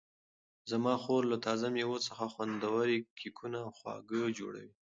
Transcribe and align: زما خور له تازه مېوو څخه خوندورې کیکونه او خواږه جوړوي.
زما 0.71 0.93
خور 1.03 1.21
له 1.31 1.37
تازه 1.45 1.67
مېوو 1.75 2.05
څخه 2.07 2.23
خوندورې 2.33 2.97
کیکونه 3.19 3.57
او 3.65 3.71
خواږه 3.77 4.21
جوړوي. 4.39 4.73